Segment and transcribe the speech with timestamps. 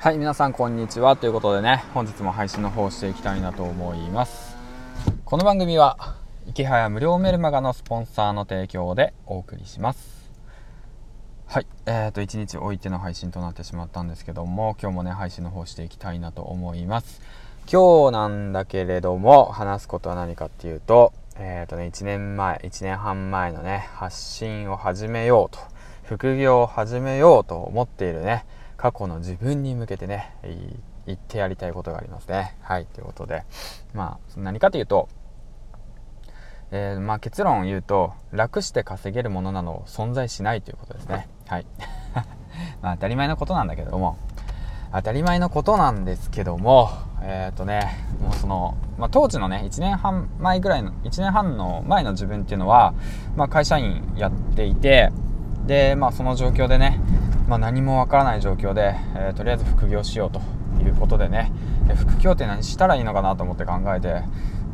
[0.00, 1.16] はい皆さんこんにちは。
[1.16, 4.56] ということでね本日も配信の方していきたいなと思います。
[5.24, 6.14] この番組は
[6.46, 10.30] 池早無料メルマガのスポンサーの提供でお送りします。
[11.48, 17.20] はいえーと1日置いての配信となってしまったんですけども今日もね配信の方していきたいなと思います。
[17.68, 25.58] 今日なんだけれども話すことは何かっていうとえっ、ー、とね1年前1年半前のね発信を始めようと
[26.04, 28.46] 副業を始めようと思っているね
[28.78, 30.32] 過去の自分に向けてね、
[31.04, 32.56] 言ってやりたいことがありますね。
[32.62, 33.42] はい、ということで、
[33.92, 35.08] まあ、何かというと、
[36.70, 41.28] えー、まあ、結論を言うと、楽して稼げるものなど存在しないということですね。
[41.48, 41.66] はい。
[42.80, 44.16] まあ、当たり前のことなんだけども、
[44.92, 46.90] 当たり前のことなんですけども、
[47.20, 52.94] えっ、ー、とね、もうその、まあ、当時のね、1年半前ぐらいの、1年半の前の自分っていうのは、
[53.34, 55.10] まあ、会社員やっていて、
[55.66, 57.00] で、まあ、その状況でね、
[57.48, 60.40] まあ、何もわからない状況で、えー、とりあえず副業しようと
[60.84, 61.50] いうことでね、
[61.90, 64.22] え副業って何したらいいのかなと思って考えて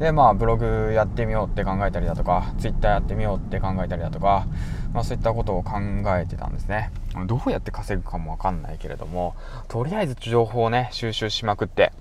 [0.00, 4.48] でまあブログやってみようって考えたりだとかツイッターやってみようって考えたりだとか、
[4.92, 5.78] まあ、そういったことを考
[6.18, 6.90] えてたんですね。
[7.26, 9.36] どうやって稼ぐかもわかんないけれども
[9.68, 11.92] とりあえず情報をね収集しまくって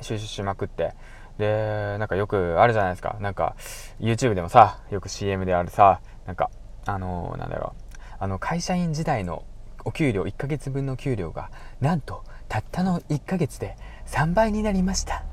[0.00, 0.94] 収集しまくって
[1.38, 3.16] でなんかよくあるじゃないですか。
[3.20, 3.54] なんか
[4.00, 6.50] YouTube でもさよく CM であるさなんか
[6.84, 9.44] あのー、なんだろうあの会社員時代の
[9.84, 13.76] お給料1ヶ月分の給料がなんとたったの1ヶ月で
[14.06, 15.24] 3倍になりました。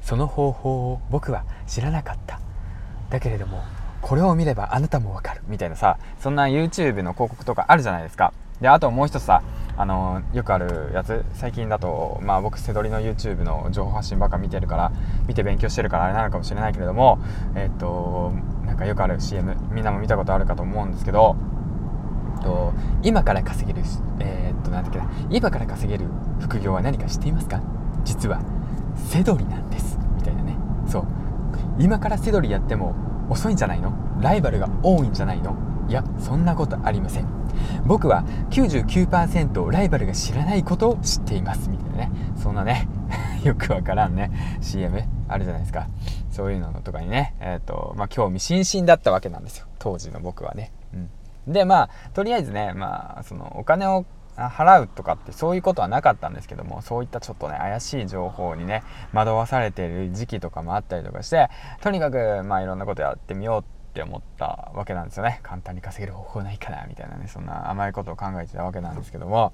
[0.00, 2.40] その方法を僕は知らなかった。
[3.10, 3.62] だけれども
[4.00, 5.42] これを見ればあなたもわかる。
[5.46, 8.32] みたいなさそんな YouTube の広告とかあるじゃないですか。
[8.60, 9.42] であともう一つさ
[9.76, 14.92] あのよくあるやつ最近だとまあ僕背取りの YouTube の情報発信ばっか見てるから
[15.26, 17.18] 見て勉強してるからあれなのかもしれないけれども
[17.56, 18.32] えっと
[18.64, 21.36] なんかよくある CM みんなも見たことあるかと思うんですけど
[22.42, 23.84] と今から稼げる
[24.18, 25.10] えー、っとなんだっけな。
[25.30, 26.06] 今から稼げる
[26.40, 27.60] 副業は何か知っていますか？
[28.04, 28.40] 実は
[28.96, 29.98] セドリなんです。
[30.16, 30.56] みたいなね。
[30.86, 31.06] そう。
[31.78, 32.94] 今からセドリやっても
[33.30, 33.92] 遅いんじゃないの？
[34.20, 35.56] ライバルが多いんじゃないの？
[35.88, 37.26] いやそんなことありません。
[37.86, 41.68] 僕は99%ライバルが知らないことを知っています。
[41.68, 42.10] みたいなね。
[42.36, 42.88] そんなね。
[43.44, 44.30] よくわからんね。
[44.60, 45.86] CM あるじゃないですか。
[46.30, 47.34] そういうのとかにね。
[47.40, 49.66] えっ、ー、とまあ興味津々だったわけなんですよ。
[49.78, 50.72] 当時の僕はね。
[50.94, 51.10] うん。
[51.46, 54.04] でまあとりあえずねまあそのお金を
[54.36, 58.82] 払うとかってそういうことはなかったんですけどもそういったちょっとね怪しい情報にね
[59.12, 61.48] 惑わされている時期とかもあったりとかして
[61.82, 63.64] とにかくまあいろんなことやってみようっ
[63.94, 65.40] て思ったわけなんですよね。
[65.42, 69.52] 簡単に稼げる方法ないかなみたいなねそんな甘いことを考えてたわけなんですけども。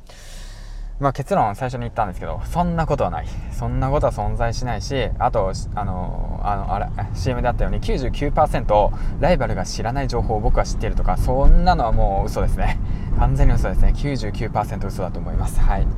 [1.00, 3.26] まあ、結論最初に言ったんですけどそんなことはない。
[3.52, 12.78] そんなことは存在しないしあとあのあのあれ CM であったように99%ライバルが知らない情報を僕は知っているとかそんなのはもう嘘ですね。
[13.18, 13.92] 完全に嘘ですね。
[13.96, 15.60] 99%嘘だと思います。
[15.60, 15.88] はい、うん、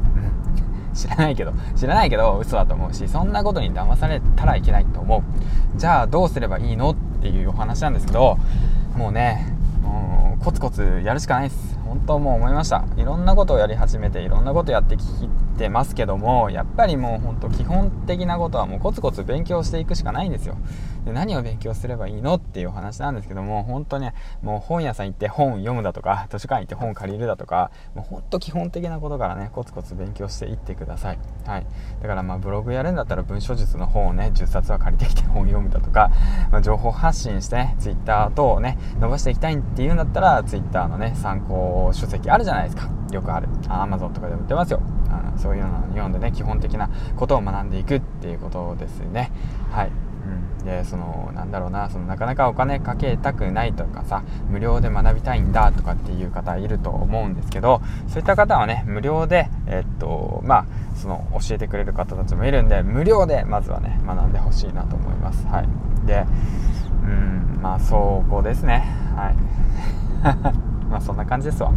[0.94, 5.78] 知らないけど知らないけど嘘だと思うしそんなことに騙されたらいけないと思う。
[5.78, 6.90] じゃあどうすればいいの？
[6.90, 8.38] っていうお話なんですけど
[8.96, 11.79] もうねもうコツコツやるしかないです。
[11.90, 12.84] 本当もう思いました。
[12.96, 15.02] いろんなことをやり始めていろんなことやってき
[15.60, 20.56] てますけどもやっぱりもうほんと基本的なことはもうコツコツ勉強していくしかないんですよ。
[21.04, 31.18] で何を勉強すればいいのっていう話なんですけども本当ねもう本屋さん行って本読むだとか図書館行って本借りるだとかもうほんと基本的なことからねコツコツ勉強していってください。
[31.46, 31.66] はい。
[32.02, 36.10] だからまあブログやるんだったら文書術の本をね10冊は借りてきて本読むだとか、
[36.50, 42.88] まあ、情報発信してね Twitter 等をね伸ばしていきたいっていうんだったら Twitter のね参考書籍あるじゃないですか。
[43.12, 43.48] よくある。
[43.64, 44.80] Amazon とかでも売ってますよ。
[45.10, 49.30] あのそういうのを読んでね基本的なことを学んでいくっていうことですね。
[49.70, 49.90] はい。
[50.60, 65.46] うん、でそのなんだろうなそのなかなかお金かけたくないとかさ無料で学びたいんだとかっていう方いると思うんですけどそういった方はね無料でえっとまあその教えてくれる方たちもいるんで無料でまずはね学んでほしいなと思います。
[65.46, 66.06] はい。
[66.06, 66.26] で
[67.02, 68.86] うんまあそこですね。
[69.16, 69.36] はい。
[70.90, 71.72] まあそんな感じですわ。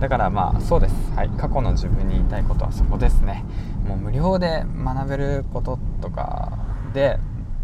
[0.00, 0.94] だからまあそうです。
[1.14, 1.28] はい。
[1.30, 3.44] 過去の自分に言いたいことはそこですね。
[3.86, 6.58] もう無料で学べることとか
[6.94, 7.18] で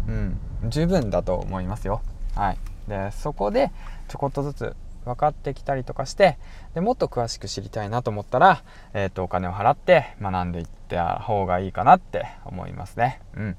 [0.07, 0.39] うん
[0.69, 2.01] 十分だと思いますよ。
[2.35, 2.57] はい。
[2.87, 3.71] でそこで
[4.07, 6.37] ちょこっとずつ分かってきたりとかして
[6.75, 8.63] でもっと詳しく知りたいなと思ったら、
[8.93, 13.21] えーと、とお金を払って学んでいった方がいいかなって思いますね。
[13.35, 13.57] うん。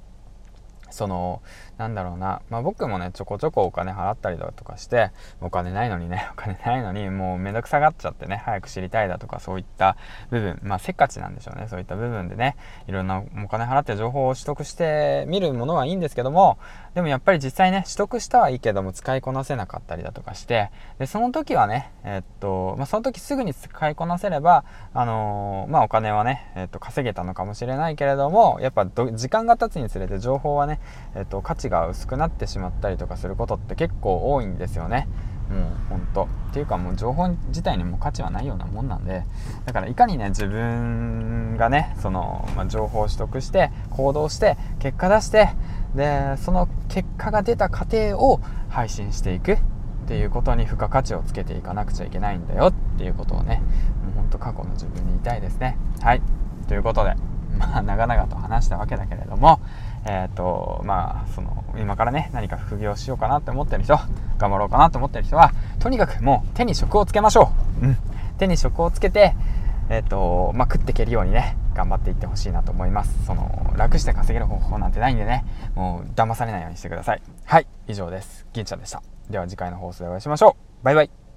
[0.90, 1.42] その
[1.76, 9.96] なんだろうな、まあ、僕もねちょこちょこお金払ったりだとかしてお金ないのにね お金ないのにもうめんどくさがっちゃってね早く知りたいだとかそういった
[10.30, 10.58] 部分。
[10.62, 11.68] まあせっかちなんでしょうね。
[11.68, 12.56] そういった部分でね
[12.86, 16.58] いろんなお金払って情報を取得して見るものはいいんですけども
[16.94, 24.64] でもやっぱり実際ね取得したはいいけども使いこなせなかったりだとかしてでその時はねえっと、まあ、その時すぐに使いこなせれば
[24.94, 30.77] あのー、まあお金はね、えっと、稼げたのかもしれないけれどもやっぱ時間が経つにつれて情報はね
[31.14, 35.08] えっと、価値が薄くなってしまったりとかすることって結構多いんですよね。
[35.48, 39.24] もう本当っていうかもう情報自体にも価値はないようなもんなんで。
[39.64, 45.48] だからいかにね自分がねその、まあ、情報を取得して行動して結果出して
[45.94, 49.58] でその結果が出た過程を配信していくっ
[50.06, 53.62] ていうことに付加価値をつけていかなくちゃいけないんだよっていうことをね
[54.04, 55.78] もうほんと過去の自分に言いたいですね。
[56.00, 56.22] はい。
[56.68, 57.14] ということで
[57.58, 59.60] まあ長々と話したわけだけれども
[60.08, 63.98] えっ、ー、と、まあ、その、今からね、何か副業しようかなって思ってる人、
[64.38, 67.52] 頑張ろうかなと思ってる人は、とにかくもう手に職をつけましょ
[67.82, 67.86] う。
[67.86, 67.96] うん。
[68.38, 69.34] 手に職をつけて、
[69.90, 73.26] えっ、ー、と、まあ、食っていけるようにね、頑張っていってほしいなと思います。
[73.26, 75.44] その、楽して稼げる方法なんてないんでね、
[75.74, 77.22] もう騙されないようにしてください。
[77.44, 78.46] はい、以上です。
[78.52, 79.02] 銀ちゃんでした。
[79.28, 80.84] では次回の放送でお会いしましょう。
[80.84, 81.27] バイバイ。